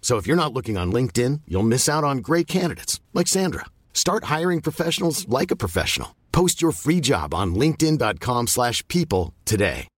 [0.00, 3.66] So if you're not looking on LinkedIn, you'll miss out on great candidates like Sandra.
[3.92, 6.16] Start hiring professionals like a professional.
[6.32, 9.88] Post your free job on linkedin.com/people today.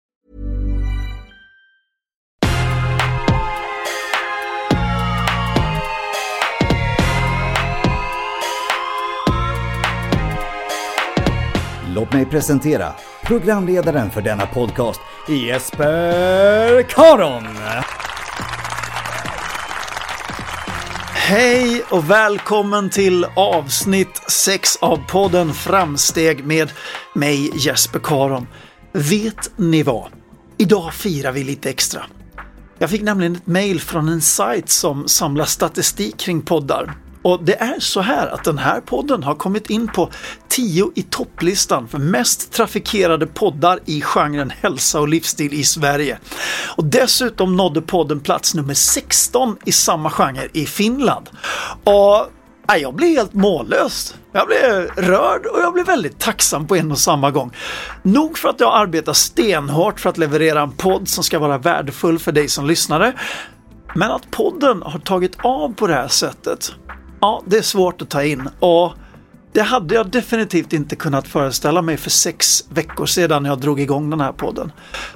[11.94, 12.94] Låt mig presentera
[13.26, 17.44] programledaren för denna podcast, Jesper Karon.
[21.30, 26.70] Hej och välkommen till avsnitt 6 av podden Framsteg med
[27.14, 28.46] mig Jesper Karon.
[28.92, 30.08] Vet ni vad?
[30.56, 32.02] Idag firar vi lite extra.
[32.78, 36.94] Jag fick nämligen ett mail från en sajt som samlar statistik kring poddar.
[37.22, 40.10] Och det är så här att den här podden har kommit in på
[40.48, 46.18] 10 i topplistan för mest trafikerade poddar i genren hälsa och livsstil i Sverige.
[46.76, 51.30] Och dessutom nådde podden plats nummer 16 i samma genre i Finland.
[51.84, 52.26] Och
[52.78, 54.14] jag blev helt mållös.
[54.32, 57.52] Jag blev rörd och jag blev väldigt tacksam på en och samma gång.
[58.02, 62.18] Nog för att jag arbetar stenhårt för att leverera en podd som ska vara värdefull
[62.18, 63.12] för dig som lyssnare.
[63.94, 66.72] Men att podden har tagit av på det här sättet,
[67.20, 68.48] ja, det är svårt att ta in.
[68.60, 68.92] Och
[69.52, 73.80] Det hade jag definitivt inte kunnat föreställa mig för sex veckor sedan när jag drog
[73.80, 74.72] igång den här podden.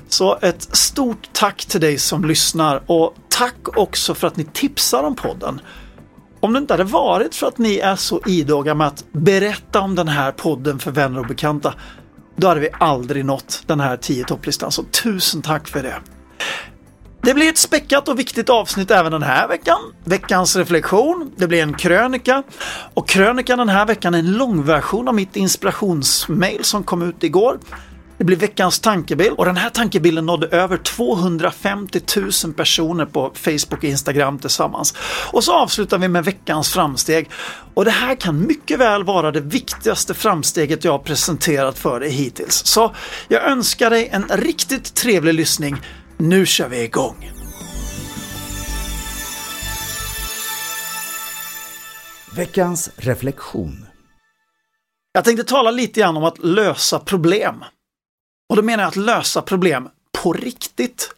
[0.09, 5.03] Så ett stort tack till dig som lyssnar och tack också för att ni tipsar
[5.03, 5.61] om podden.
[6.41, 9.95] Om det inte hade varit för att ni är så idoga med att berätta om
[9.95, 11.75] den här podden för vänner och bekanta,
[12.37, 14.73] då hade vi aldrig nått den här 10 topplistan.
[14.73, 15.97] Så tusen tack för det!
[17.25, 19.79] Det blir ett späckat och viktigt avsnitt även den här veckan.
[20.05, 22.43] Veckans reflektion, det blir en krönika
[22.95, 27.59] och krönikan den här veckan är en långversion av mitt inspirationsmail som kom ut igår.
[28.19, 32.01] Det blir veckans tankebild och den här tankebilden nådde över 250
[32.45, 34.95] 000 personer på Facebook och Instagram tillsammans.
[35.33, 37.31] Och så avslutar vi med veckans framsteg.
[37.75, 42.11] Och det här kan mycket väl vara det viktigaste framsteget jag har presenterat för dig
[42.11, 42.67] hittills.
[42.67, 42.95] Så
[43.29, 45.77] jag önskar dig en riktigt trevlig lyssning.
[46.19, 47.31] Nu kör vi igång!
[52.37, 53.87] Veckans reflektion.
[55.13, 57.65] Jag tänkte tala lite grann om att lösa problem.
[58.51, 59.89] Och då menar jag att lösa problem
[60.23, 61.15] på riktigt.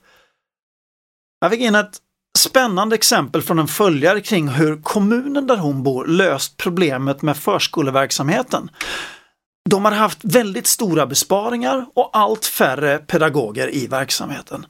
[1.41, 1.99] Jag fick in ett
[2.39, 8.71] spännande exempel från en följare kring hur kommunen där hon bor löst problemet med förskoleverksamheten.
[9.71, 14.67] De har haft väldigt stora besparingar och allt färre pedagoger i verksamheten.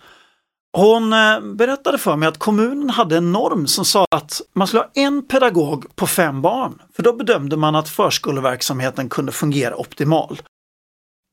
[0.77, 4.83] Hon eh, berättade för mig att kommunen hade en norm som sa att man skulle
[4.83, 10.43] ha en pedagog på fem barn, för då bedömde man att förskoleverksamheten kunde fungera optimalt.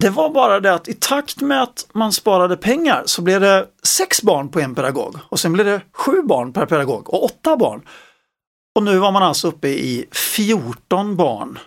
[0.04, 3.68] Det var bara det att i takt med att man sparade pengar så blev det
[3.84, 7.58] sex barn på en pedagog och sen blev det sju barn per pedagog och åtta
[7.58, 7.82] barn.
[8.76, 11.60] Och nu var man alltså uppe i 14 barn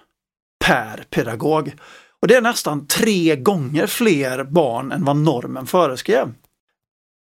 [0.65, 1.75] per pedagog.
[2.23, 6.33] Och det är nästan tre gånger fler barn än vad normen föreskrev.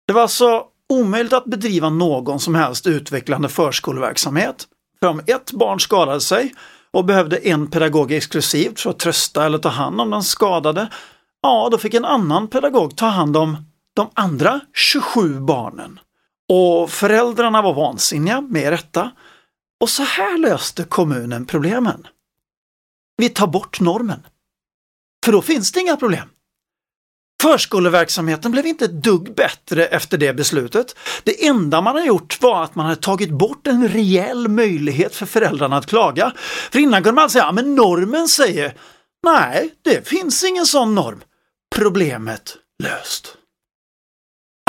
[0.07, 4.67] Det var alltså omöjligt att bedriva någon som helst utvecklande förskoleverksamhet.
[4.99, 6.55] För om ett barn skadade sig
[6.91, 10.89] och behövde en pedagog exklusivt för att trösta eller ta hand om den skadade,
[11.41, 13.57] ja då fick en annan pedagog ta hand om
[13.95, 15.99] de andra 27 barnen.
[16.49, 19.11] Och föräldrarna var vansinniga, med rätta.
[19.79, 22.07] Och så här löste kommunen problemen.
[23.17, 24.25] Vi tar bort normen.
[25.25, 26.29] För då finns det inga problem.
[27.41, 30.95] Förskoleverksamheten blev inte ett dugg bättre efter det beslutet.
[31.23, 35.25] Det enda man har gjort var att man har tagit bort en reell möjlighet för
[35.25, 36.33] föräldrarna att klaga.
[36.71, 38.77] För innan kunde man säga, ja, men normen säger,
[39.23, 41.21] nej, det finns ingen sån norm.
[41.75, 43.37] Problemet löst.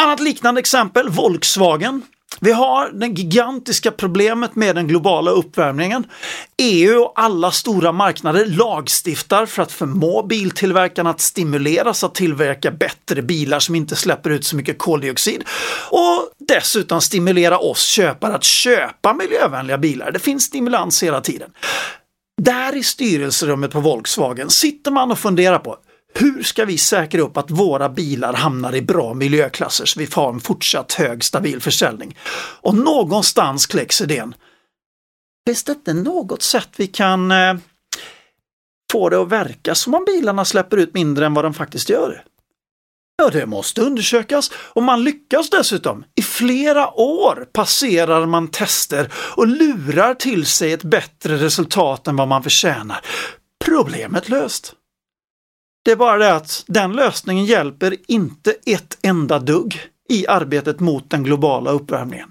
[0.02, 2.02] Annat liknande exempel, Volkswagen.
[2.40, 6.06] Vi har det gigantiska problemet med den globala uppvärmningen.
[6.58, 13.22] EU och alla stora marknader lagstiftar för att förmå biltillverkarna att stimuleras att tillverka bättre
[13.22, 15.44] bilar som inte släpper ut så mycket koldioxid
[15.90, 20.10] och dessutom stimulera oss köpare att köpa miljövänliga bilar.
[20.10, 21.50] Det finns stimulans hela tiden.
[22.42, 25.76] Där i styrelserummet på Volkswagen sitter man och funderar på
[26.18, 30.28] hur ska vi säkra upp att våra bilar hamnar i bra miljöklasser så vi får
[30.28, 32.16] en fortsatt hög stabil försäljning?
[32.60, 34.34] Och någonstans kläcks idén.
[35.46, 37.54] Finns det inte något sätt vi kan eh,
[38.92, 42.24] få det att verka som om bilarna släpper ut mindre än vad de faktiskt gör?
[43.22, 46.04] Ja, det måste undersökas och man lyckas dessutom.
[46.14, 52.28] I flera år passerar man tester och lurar till sig ett bättre resultat än vad
[52.28, 53.00] man förtjänar.
[53.64, 54.74] Problemet löst.
[55.86, 61.10] Det är bara det att den lösningen hjälper inte ett enda dugg i arbetet mot
[61.10, 62.30] den globala uppvärmningen.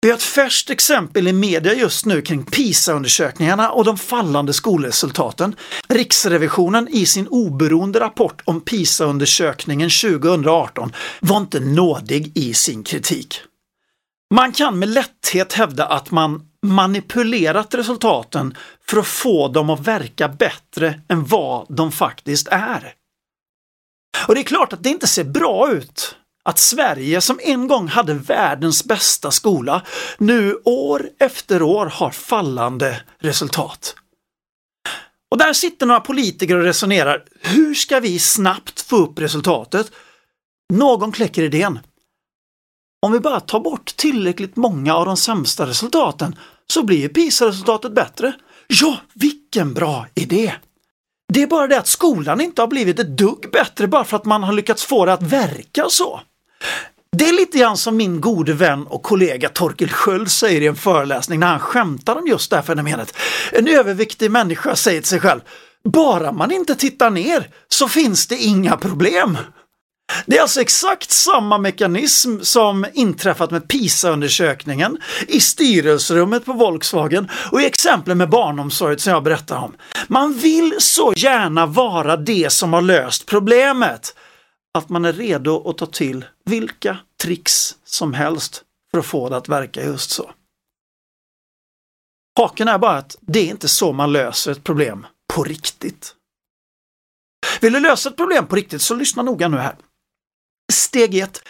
[0.00, 5.56] Vi har ett färskt exempel i media just nu kring PISA-undersökningarna och de fallande skolresultaten.
[5.88, 13.40] Riksrevisionen i sin oberoende rapport om PISA-undersökningen 2018 var inte nådig i sin kritik.
[14.34, 18.56] Man kan med lätthet hävda att man manipulerat resultaten
[18.88, 22.94] för att få dem att verka bättre än vad de faktiskt är.
[24.28, 27.88] Och det är klart att det inte ser bra ut att Sverige som en gång
[27.88, 29.82] hade världens bästa skola
[30.18, 33.94] nu år efter år har fallande resultat.
[35.30, 39.92] Och där sitter några politiker och resonerar, hur ska vi snabbt få upp resultatet?
[40.72, 41.78] Någon kläcker idén.
[43.02, 46.36] Om vi bara tar bort tillräckligt många av de sämsta resultaten
[46.72, 48.32] så blir PISA-resultatet bättre.
[48.66, 50.52] Ja, vilken bra idé!
[51.32, 54.24] Det är bara det att skolan inte har blivit ett dugg bättre bara för att
[54.24, 56.20] man har lyckats få det att verka så.
[57.16, 60.76] Det är lite grann som min gode vän och kollega Torkel Sköld säger i en
[60.76, 63.16] föreläsning när han skämtar om just det här fenomenet.
[63.52, 65.40] En överviktig människa säger till sig själv,
[65.84, 69.38] bara man inte tittar ner så finns det inga problem.
[70.26, 74.98] Det är alltså exakt samma mekanism som inträffat med PISA-undersökningen,
[75.28, 79.74] i styrelserummet på Volkswagen och i exemplen med barnomsorget som jag berättade om.
[80.08, 84.14] Man vill så gärna vara det som har löst problemet
[84.78, 89.36] att man är redo att ta till vilka tricks som helst för att få det
[89.36, 90.30] att verka just så.
[92.38, 96.14] Haken är bara att det är inte så man löser ett problem på riktigt.
[97.60, 99.76] Vill du lösa ett problem på riktigt så lyssna noga nu här.
[100.72, 101.42] Steg 1.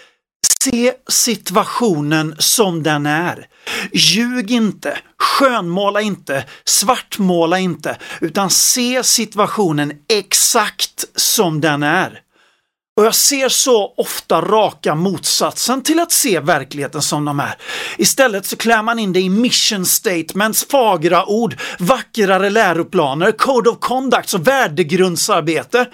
[0.63, 3.47] Se situationen som den är.
[3.93, 12.21] Ljug inte, skönmåla inte, svartmåla inte, utan se situationen exakt som den är.
[12.97, 17.57] Och jag ser så ofta raka motsatsen till att se verkligheten som de är.
[17.99, 23.79] Istället så klär man in det i mission statements, fagra ord, vackrare läroplaner, code of
[23.81, 25.87] conduct och värdegrundsarbete.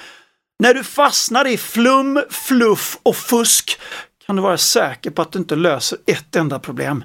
[0.62, 3.78] När du fastnar i flum, fluff och fusk
[4.26, 7.04] kan du vara säker på att du inte löser ett enda problem.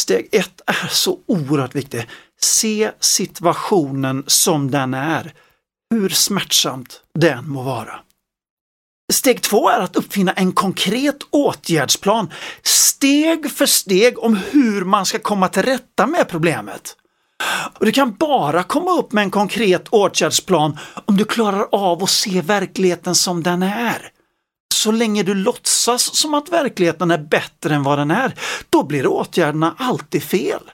[0.00, 2.06] Steg ett är så oerhört viktigt.
[2.40, 5.34] Se situationen som den är,
[5.94, 8.00] hur smärtsamt den må vara.
[9.12, 15.18] Steg två är att uppfinna en konkret åtgärdsplan steg för steg om hur man ska
[15.18, 16.96] komma till rätta med problemet.
[17.78, 22.10] Och Du kan bara komma upp med en konkret åtgärdsplan om du klarar av att
[22.10, 24.10] se verkligheten som den är.
[24.74, 28.34] Så länge du låtsas som att verkligheten är bättre än vad den är,
[28.70, 30.70] då blir åtgärderna alltid fel.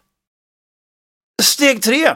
[1.42, 2.10] Steg 3.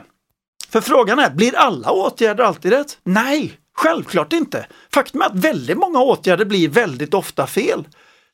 [0.69, 2.99] För frågan är, blir alla åtgärder alltid rätt?
[3.05, 4.67] Nej, Självklart inte.
[4.95, 7.85] Faktum är att väldigt många åtgärder blir väldigt ofta fel.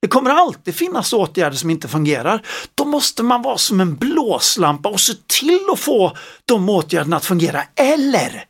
[0.03, 2.47] Det kommer alltid finnas åtgärder som inte fungerar.
[2.75, 7.25] Då måste man vara som en blåslampa och se till att få de åtgärderna att
[7.25, 7.63] fungera.
[7.75, 8.45] Eller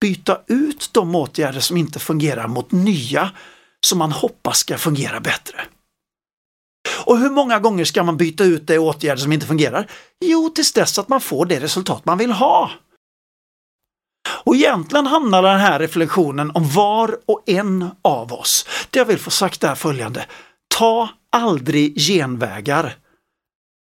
[0.00, 3.30] byta ut de åtgärder som inte fungerar mot nya
[3.86, 5.60] som man hoppas ska fungera bättre.
[7.04, 9.90] Och hur många gånger ska man byta ut de åtgärder som inte fungerar?
[10.20, 12.70] Jo, tills dess att man får det resultat man vill ha.
[14.28, 18.66] Och egentligen handlar den här reflektionen om var och en av oss.
[18.90, 20.26] Det jag vill få sagt är följande.
[20.76, 22.96] Ta aldrig genvägar.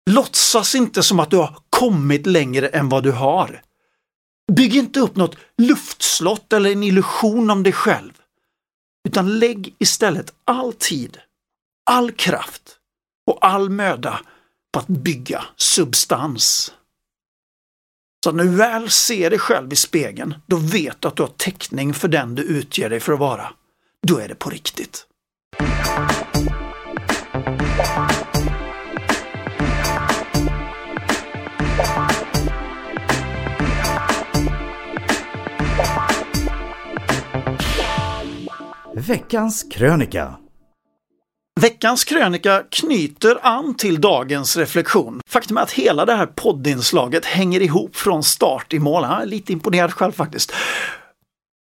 [0.10, 3.62] Låtsas inte som att du har kommit längre än vad du har.
[4.51, 8.12] Bygg inte upp något luftslott eller en illusion om dig själv.
[9.08, 11.18] Utan lägg istället all tid,
[11.86, 12.77] all kraft
[13.27, 14.20] och all möda
[14.74, 16.74] på att bygga substans.
[18.24, 21.30] Så när du väl ser dig själv i spegeln, då vet du att du har
[21.30, 23.54] täckning för den du utger dig för att vara.
[24.08, 25.08] Då är det på riktigt.
[27.75, 27.91] Veckans
[39.72, 40.36] krönika
[41.62, 45.22] Veckans krönika knyter an till dagens reflektion.
[45.27, 49.03] Faktum är att hela det här poddinslaget hänger ihop från start i mål.
[49.03, 50.51] Jag är lite imponerad själv faktiskt.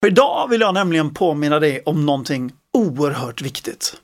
[0.04, 4.02] För idag vill jag nämligen påminna dig om någonting oerhört viktigt.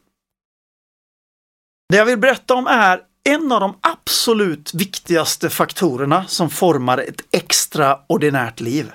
[1.94, 7.22] Det jag vill berätta om är en av de absolut viktigaste faktorerna som formar ett
[7.32, 8.92] extraordinärt liv.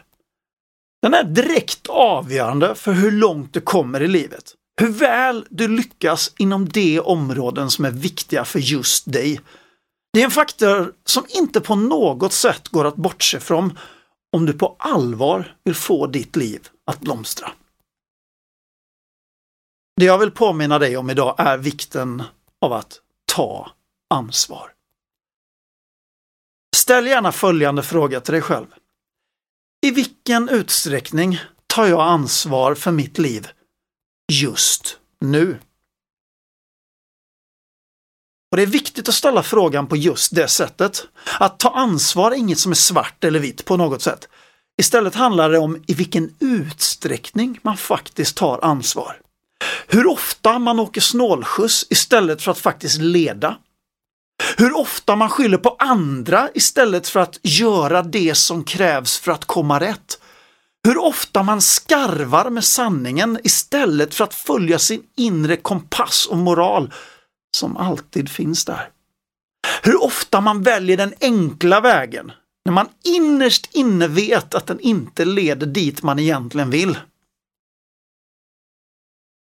[1.02, 4.55] Den är direkt avgörande för hur långt du kommer i livet.
[4.81, 9.40] Hur väl du lyckas inom de områden som är viktiga för just dig.
[10.12, 13.78] Det är en faktor som inte på något sätt går att bortse från
[14.37, 17.50] om du på allvar vill få ditt liv att blomstra.
[19.97, 22.23] Det jag vill påminna dig om idag är vikten
[22.61, 23.00] av att
[23.35, 23.71] ta
[24.11, 24.73] ansvar.
[26.77, 28.67] Ställ gärna följande fråga till dig själv.
[29.87, 33.49] I vilken utsträckning tar jag ansvar för mitt liv
[34.33, 35.59] just nu?
[38.50, 41.07] Och Det är viktigt att ställa frågan på just det sättet.
[41.41, 44.29] Att ta ansvar är inget som är svart eller vitt på något sätt.
[44.81, 49.21] Istället handlar det om i vilken utsträckning man faktiskt tar ansvar.
[49.90, 53.57] Hur ofta man åker snålskjuts istället för att faktiskt leda.
[54.57, 59.45] Hur ofta man skyller på andra istället för att göra det som krävs för att
[59.45, 60.21] komma rätt.
[60.85, 66.92] Hur ofta man skarvar med sanningen istället för att följa sin inre kompass och moral
[67.57, 68.88] som alltid finns där.
[69.83, 72.33] Hur ofta man väljer den enkla vägen
[72.64, 76.99] när man innerst inne vet att den inte leder dit man egentligen vill.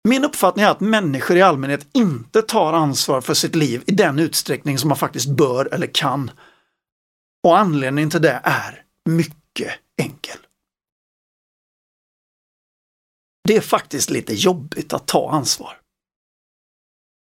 [0.07, 4.19] Min uppfattning är att människor i allmänhet inte tar ansvar för sitt liv i den
[4.19, 6.31] utsträckning som man faktiskt bör eller kan.
[7.43, 10.37] Och anledningen till det är mycket enkel.
[13.47, 15.79] Det är faktiskt lite jobbigt att ta ansvar.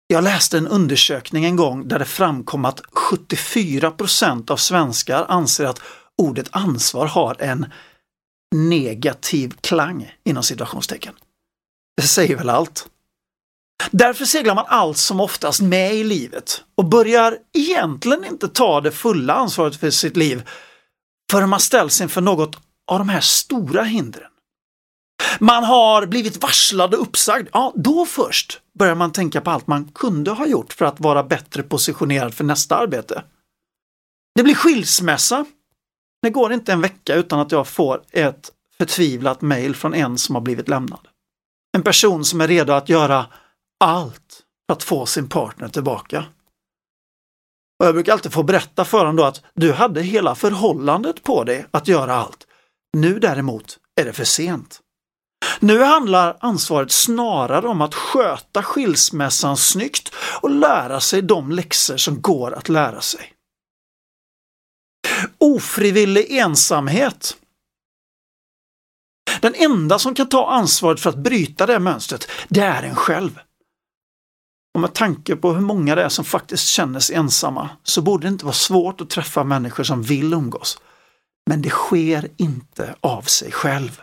[0.07, 3.93] Jag läste en undersökning en gång där det framkom att 74
[4.47, 5.81] av svenskar anser att
[6.17, 7.65] ordet ansvar har en
[8.55, 11.13] negativ klang inom situationstecken.
[11.95, 12.87] Det säger väl allt.
[13.91, 18.91] Därför seglar man allt som oftast med i livet och börjar egentligen inte ta det
[18.91, 20.49] fulla ansvaret för sitt liv
[21.31, 22.55] förrän man ställs inför något
[22.87, 24.31] av de här stora hindren.
[25.39, 27.47] Man har blivit varslad och uppsagd.
[27.53, 31.23] Ja, då först börjar man tänka på allt man kunde ha gjort för att vara
[31.23, 33.23] bättre positionerad för nästa arbete.
[34.35, 35.45] Det blir skilsmässa.
[36.21, 40.35] Det går inte en vecka utan att jag får ett förtvivlat mejl från en som
[40.35, 41.07] har blivit lämnad.
[41.77, 43.25] En person som är redo att göra
[43.83, 46.25] allt för att få sin partner tillbaka.
[47.79, 51.43] Och jag brukar alltid få berätta för honom då att du hade hela förhållandet på
[51.43, 52.47] dig att göra allt.
[52.97, 54.81] Nu däremot är det för sent.
[55.59, 62.21] Nu handlar ansvaret snarare om att sköta skilsmässan snyggt och lära sig de läxor som
[62.21, 63.33] går att lära sig.
[65.37, 67.37] Ofrivillig ensamhet.
[69.39, 73.39] Den enda som kan ta ansvaret för att bryta det mönstret, det är en själv.
[74.73, 78.27] Och med tanke på hur många det är som faktiskt känner sig ensamma så borde
[78.27, 80.79] det inte vara svårt att träffa människor som vill umgås.
[81.49, 84.01] Men det sker inte av sig själv.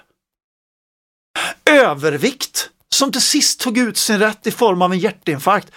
[1.70, 5.72] Övervikt, som till sist tog ut sin rätt i form av en hjärtinfarkt.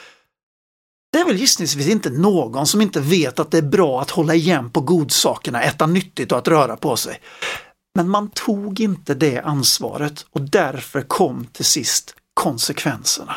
[1.12, 4.36] Det är väl gissningsvis inte någon som inte vet att det är bra att hålla
[4.36, 7.22] igen på godsakerna, äta nyttigt och att röra på sig.
[7.95, 13.36] Men man tog inte det ansvaret och därför kom till sist konsekvenserna.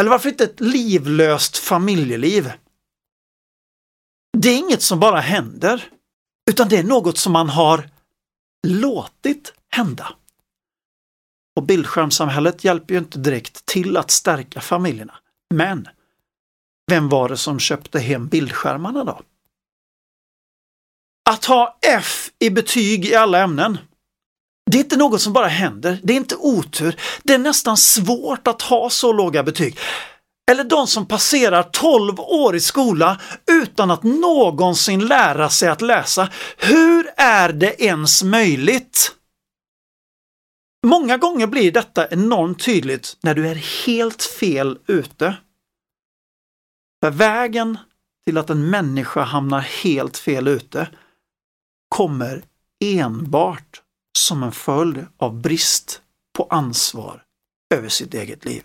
[0.00, 2.52] Eller varför inte ett livlöst familjeliv?
[4.38, 5.90] Det är inget som bara händer,
[6.50, 7.90] utan det är något som man har
[8.66, 10.16] låtit hända.
[11.56, 15.14] Och bildskärmssamhället hjälper ju inte direkt till att stärka familjerna.
[15.54, 15.88] Men
[16.90, 19.22] vem var det som köpte hem bildskärmarna då?
[21.30, 23.78] Att ha F i betyg i alla ämnen.
[24.70, 26.96] Det är inte något som bara händer, det är inte otur.
[27.22, 29.78] Det är nästan svårt att ha så låga betyg.
[30.50, 36.28] Eller de som passerar 12 år i skola utan att någonsin lära sig att läsa.
[36.56, 39.12] Hur är det ens möjligt?
[40.86, 45.36] Många gånger blir detta enormt tydligt när du är helt fel ute.
[47.04, 47.78] För vägen
[48.26, 50.88] till att en människa hamnar helt fel ute
[51.88, 52.44] kommer
[52.84, 53.82] enbart
[54.18, 56.02] som en följd av brist
[56.36, 57.22] på ansvar
[57.74, 58.62] över sitt eget liv.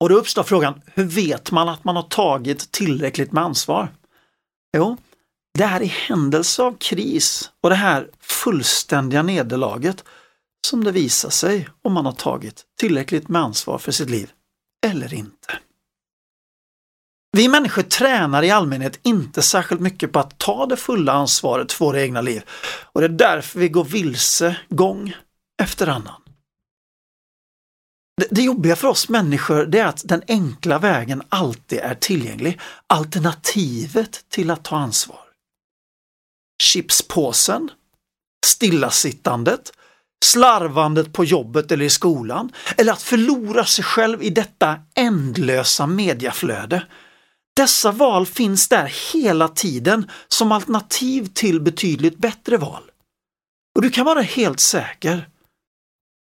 [0.00, 3.88] Och då uppstår frågan, hur vet man att man har tagit tillräckligt med ansvar?
[4.76, 4.96] Jo,
[5.58, 10.04] det är i händelse av kris och det här fullständiga nederlaget
[10.66, 14.32] som det visar sig om man har tagit tillräckligt med ansvar för sitt liv
[14.86, 15.58] eller inte.
[17.36, 21.84] Vi människor tränar i allmänhet inte särskilt mycket på att ta det fulla ansvaret för
[21.84, 22.42] våra egna liv
[22.92, 25.16] och det är därför vi går vilse gång
[25.62, 26.22] efter annan.
[28.20, 32.60] Det, det jobbiga för oss människor det är att den enkla vägen alltid är tillgänglig,
[32.86, 35.20] alternativet till att ta ansvar.
[36.62, 37.70] Chipspåsen,
[38.46, 39.72] stillasittandet,
[40.24, 46.82] slarvandet på jobbet eller i skolan eller att förlora sig själv i detta ändlösa mediaflöde
[47.54, 52.82] dessa val finns där hela tiden som alternativ till betydligt bättre val.
[53.74, 55.28] Och du kan vara helt säker.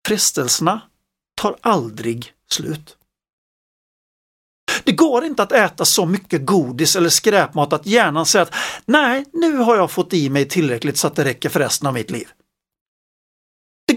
[0.07, 0.81] Frestelserna
[1.41, 2.97] tar aldrig slut.
[4.83, 9.25] Det går inte att äta så mycket godis eller skräpmat att hjärnan säger att nej,
[9.33, 12.11] nu har jag fått i mig tillräckligt så att det räcker för resten av mitt
[12.11, 12.27] liv.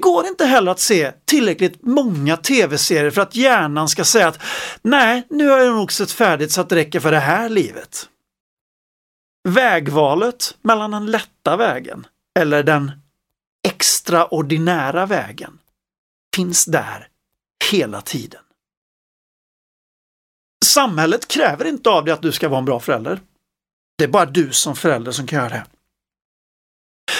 [0.06, 4.42] Det går inte heller att se tillräckligt många tv-serier för att hjärnan ska säga att
[4.82, 8.08] nej, nu har jag nog sett färdigt så att det räcker för det här livet.
[9.48, 12.06] Vägvalet mellan den lätta vägen
[12.38, 12.92] eller den
[13.68, 15.58] extraordinära vägen
[16.36, 17.08] finns där
[17.70, 18.42] hela tiden.
[20.64, 23.20] Samhället kräver inte av dig att du ska vara en bra förälder.
[23.98, 25.64] Det är bara du som förälder som kan göra det.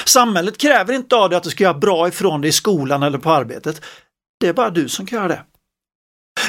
[0.05, 3.19] Samhället kräver inte av dig att du ska göra bra ifrån dig i skolan eller
[3.19, 3.85] på arbetet.
[4.41, 5.45] Det är bara du som kan göra det.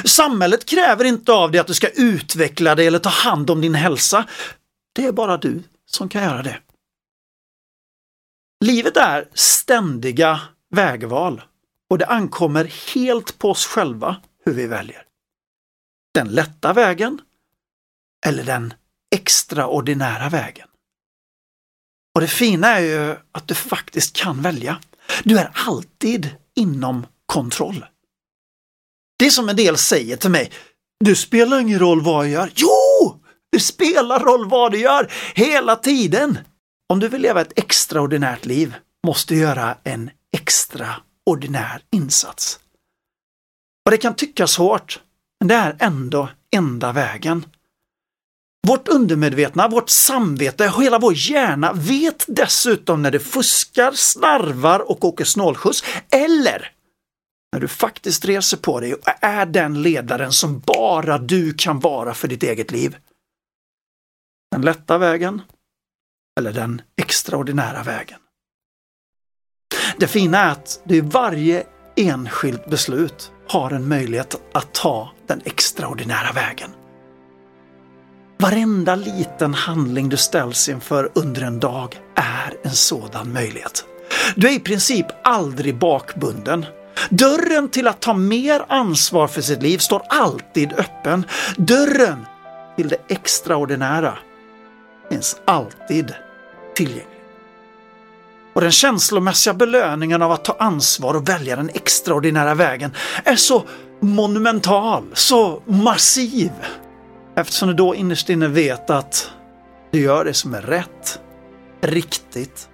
[0.04, 3.74] Samhället kräver inte av dig att du ska utveckla dig eller ta hand om din
[3.74, 4.28] hälsa.
[4.94, 6.58] Det är bara du som kan göra det.
[8.64, 11.42] Livet är ständiga vägval
[11.90, 15.02] och det ankommer helt på oss själva hur vi väljer.
[16.14, 17.20] Den lätta vägen
[18.26, 18.74] eller den
[19.14, 20.68] extraordinära vägen.
[22.14, 24.78] Och det fina är ju att du faktiskt kan välja.
[25.24, 27.84] Du är alltid inom kontroll.
[29.18, 30.52] Det är som en del säger till mig.
[31.04, 32.52] Det spelar ingen roll vad jag gör.
[32.54, 33.20] Jo!
[33.52, 36.38] Det spelar roll vad du gör hela tiden.
[36.88, 38.74] Om du vill leva ett extraordinärt liv
[39.06, 42.58] måste du göra en extraordinär insats.
[43.84, 45.00] Och det kan tyckas hårt,
[45.40, 47.46] men det är ändå enda vägen.
[48.66, 55.24] Vårt undermedvetna, vårt samvete hela vår hjärna vet dessutom när du fuskar, snarvar och åker
[55.24, 56.72] snålskjuts eller
[57.52, 62.14] när du faktiskt reser på dig och är den ledaren som bara du kan vara
[62.14, 62.96] för ditt eget liv.
[64.50, 65.42] Den lätta vägen
[66.38, 68.18] eller den extraordinära vägen.
[69.98, 71.66] Det fina är att du i varje
[71.96, 76.70] enskilt beslut har en möjlighet att ta den extraordinära vägen.
[78.40, 83.84] Varenda liten handling du ställs inför under en dag är en sådan möjlighet.
[84.36, 86.66] Du är i princip aldrig bakbunden.
[87.10, 91.26] Dörren till att ta mer ansvar för sitt liv står alltid öppen.
[91.56, 92.26] Dörren
[92.76, 94.18] till det extraordinära
[95.10, 96.14] finns alltid
[96.74, 97.06] tillgänglig.
[98.52, 102.90] Och den känslomässiga belöningen av att ta ansvar och välja den extraordinära vägen
[103.24, 103.64] är så
[104.00, 106.50] monumental, så massiv.
[107.38, 109.32] Eftersom du då innerst inne vet att
[109.90, 111.20] du gör det som är rätt,
[111.80, 112.68] riktigt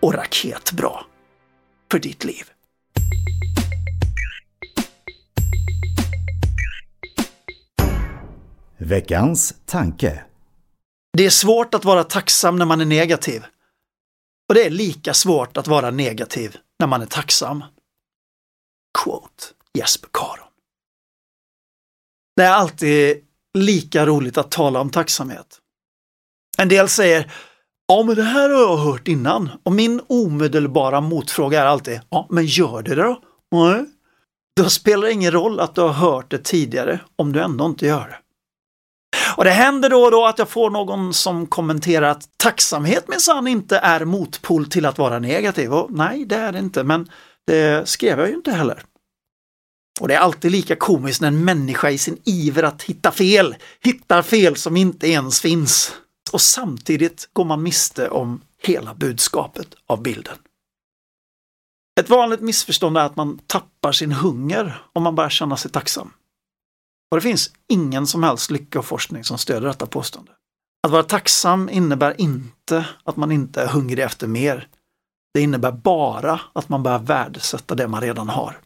[0.00, 1.00] och raketbra
[1.90, 2.44] för ditt liv.
[8.78, 10.24] Veckans tanke.
[11.12, 13.44] Det är svårt att vara tacksam när man är negativ.
[14.48, 17.64] Och det är lika svårt att vara negativ när man är tacksam.
[19.04, 20.48] Quote Jesper Karon.
[22.36, 25.58] Det är alltid lika roligt att tala om tacksamhet.
[26.58, 27.32] En del säger
[27.88, 29.50] Ja, men det här har jag hört innan.
[29.62, 33.20] Och min omedelbara motfråga är alltid Ja, men gör det då?
[33.52, 33.84] Nej.
[34.56, 37.86] Då spelar det ingen roll att du har hört det tidigare om du ändå inte
[37.86, 38.18] gör det.
[39.36, 43.46] Och det händer då och då att jag får någon som kommenterar att tacksamhet minsann
[43.46, 45.72] inte är motpol till att vara negativ.
[45.72, 47.10] Och nej, det är det inte, men
[47.46, 48.82] det skrev jag ju inte heller.
[50.00, 53.56] Och det är alltid lika komiskt när en människa i sin iver att hitta fel
[53.80, 55.94] hittar fel som inte ens finns.
[56.32, 60.36] Och samtidigt går man miste om hela budskapet av bilden.
[62.00, 66.12] Ett vanligt missförstånd är att man tappar sin hunger om man börjar känna sig tacksam.
[67.10, 70.32] Och det finns ingen som helst lycka och forskning som stöder detta påstående.
[70.86, 74.68] Att vara tacksam innebär inte att man inte är hungrig efter mer.
[75.34, 78.60] Det innebär bara att man börjar värdesätta det man redan har.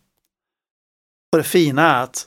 [1.34, 2.26] Och det fina är att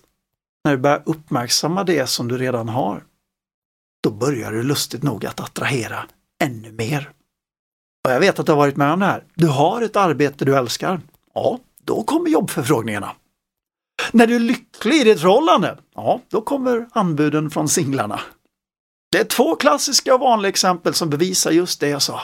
[0.64, 3.04] när du börjar uppmärksamma det som du redan har,
[4.04, 6.06] då börjar du lustigt nog att attrahera
[6.44, 7.12] ännu mer.
[8.06, 9.24] Och jag vet att du har varit med om det här.
[9.34, 11.02] Du har ett arbete du älskar.
[11.34, 13.16] Ja, då kommer jobbförfrågningarna.
[14.12, 18.20] När du är lycklig i ditt förhållande, ja, då kommer anbuden från singlarna.
[19.12, 22.22] Det är två klassiska och vanliga exempel som bevisar just det jag sa.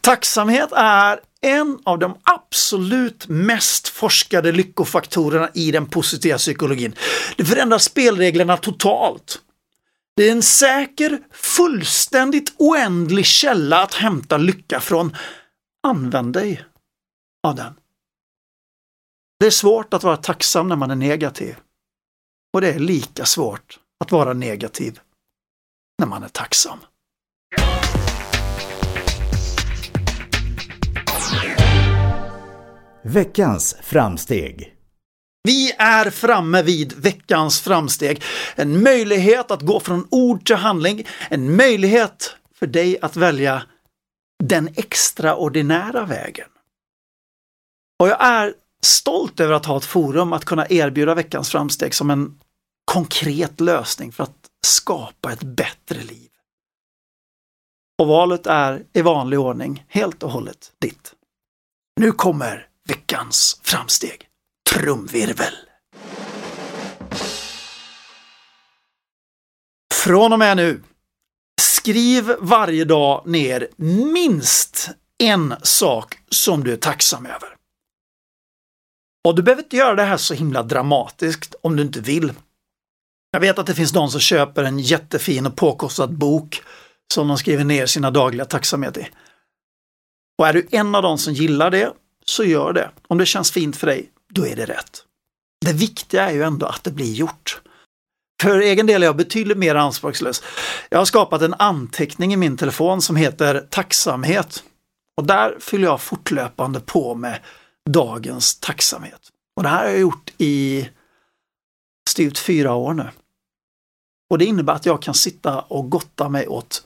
[0.00, 6.94] Tacksamhet är en av de absolut mest forskade lyckofaktorerna i den positiva psykologin.
[7.36, 9.40] Det förändrar spelreglerna totalt.
[10.16, 15.16] Det är en säker, fullständigt oändlig källa att hämta lycka från.
[15.82, 16.64] Använd dig
[17.42, 17.74] av den.
[19.40, 21.56] Det är svårt att vara tacksam när man är negativ.
[22.54, 25.00] Och det är lika svårt att vara negativ
[25.98, 26.78] när man är tacksam.
[33.04, 34.74] Veckans framsteg.
[35.44, 38.22] Vi är framme vid veckans framsteg.
[38.54, 41.06] En möjlighet att gå från ord till handling.
[41.30, 43.62] En möjlighet för dig att välja
[44.44, 46.48] den extraordinära vägen.
[48.00, 52.10] Och jag är stolt över att ha ett forum att kunna erbjuda veckans framsteg som
[52.10, 52.40] en
[52.84, 54.36] konkret lösning för att
[54.66, 56.28] skapa ett bättre liv.
[57.98, 61.14] Och valet är i vanlig ordning helt och hållet ditt.
[62.00, 64.28] Nu kommer veckans framsteg.
[64.70, 65.54] Trumvirvel!
[69.94, 70.82] Från och med nu,
[71.60, 73.68] skriv varje dag ner
[74.12, 77.56] minst en sak som du är tacksam över.
[79.28, 82.32] Och du behöver inte göra det här så himla dramatiskt om du inte vill.
[83.30, 86.62] Jag vet att det finns de som köper en jättefin och påkostad bok
[87.14, 89.08] som de skriver ner sina dagliga tacksamhet i.
[90.38, 91.92] Och är du en av dem som gillar det,
[92.24, 92.90] så gör det.
[93.08, 95.04] Om det känns fint för dig, då är det rätt.
[95.64, 97.60] Det viktiga är ju ändå att det blir gjort.
[98.42, 100.42] För egen del är jag betydligt mer anspråkslös.
[100.90, 104.64] Jag har skapat en anteckning i min telefon som heter tacksamhet.
[105.16, 107.40] Och där fyller jag fortlöpande på med
[107.90, 109.28] dagens tacksamhet.
[109.56, 110.88] Och det här har jag gjort i
[112.10, 113.10] styvt fyra år nu.
[114.30, 116.82] Och det innebär att jag kan sitta och gotta mig åt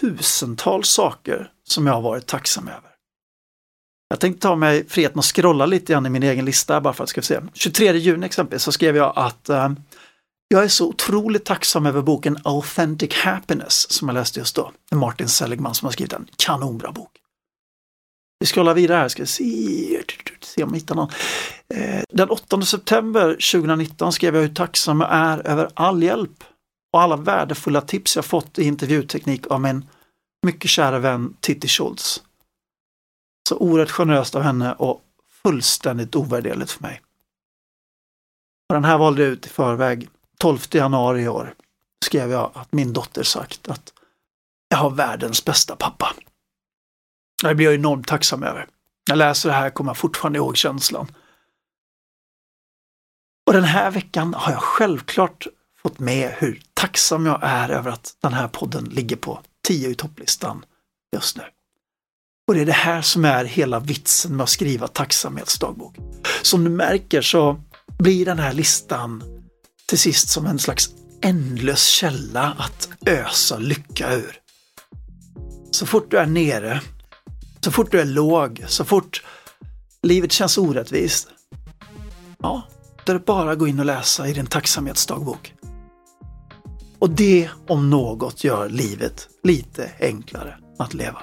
[0.00, 2.93] tusentals saker som jag har varit tacksam över.
[4.14, 7.04] Jag tänkte ta mig friheten att scrolla lite grann i min egen lista bara för
[7.04, 7.40] att ska se.
[7.54, 9.70] 23 juni exempelvis så skrev jag att eh,
[10.48, 14.72] jag är så otroligt tacksam över boken Authentic Happiness som jag läste just då.
[14.92, 17.10] Martin Seligman som har skrivit en kanonbra bok.
[18.40, 20.02] Vi scrollar vidare här, ska se,
[20.40, 21.10] se om jag hittar någon.
[21.74, 26.44] Eh, den 8 september 2019 skrev jag hur tacksam jag är över all hjälp
[26.92, 29.84] och alla värdefulla tips jag fått i intervjuteknik av min
[30.46, 32.22] mycket kära vän Titti Schultz.
[33.48, 35.02] Så oerhört generöst av henne och
[35.42, 37.02] fullständigt ovärderligt för mig.
[38.68, 40.08] Och den här valde jag ut i förväg.
[40.38, 41.54] 12 januari i år
[42.04, 43.92] skrev jag att min dotter sagt att
[44.68, 46.14] jag har världens bästa pappa.
[47.42, 48.60] Det blir jag enormt tacksam över.
[48.60, 51.06] När jag läser det här kommer jag fortfarande ihåg känslan.
[53.46, 55.46] Och den här veckan har jag självklart
[55.82, 59.94] fått med hur tacksam jag är över att den här podden ligger på 10 i
[59.94, 60.64] topplistan
[61.12, 61.44] just nu.
[62.46, 65.96] Och det är det här som är hela vitsen med att skriva tacksamhetsdagbok.
[66.42, 67.60] Som du märker så
[67.98, 69.22] blir den här listan
[69.86, 70.90] till sist som en slags
[71.22, 74.40] ändlös källa att ösa lycka ur.
[75.70, 76.80] Så fort du är nere,
[77.60, 79.22] så fort du är låg, så fort
[80.02, 81.28] livet känns orättvist,
[82.42, 82.62] ja,
[83.04, 85.54] då är det bara att gå in och läsa i din tacksamhetsdagbok.
[86.98, 91.22] Och det om något gör livet lite enklare att leva.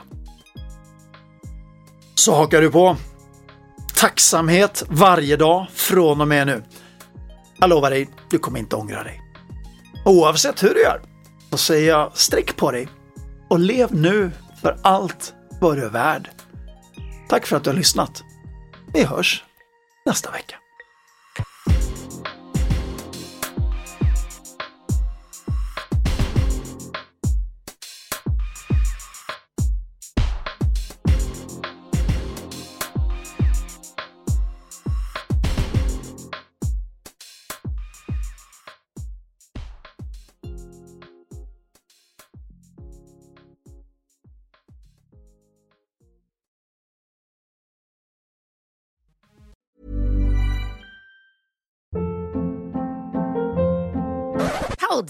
[2.22, 2.98] Så hakar du på.
[3.96, 6.64] Tacksamhet varje dag från och med nu.
[7.60, 9.22] Jag lovar dig, du kommer inte ångra dig.
[10.06, 11.02] Oavsett hur du gör,
[11.50, 12.88] så säger jag sträck på dig
[13.50, 14.32] och lev nu
[14.62, 16.30] för allt vad du är värd.
[17.30, 18.24] Tack för att du har lyssnat.
[18.94, 19.44] Vi hörs
[20.06, 20.61] nästa vecka.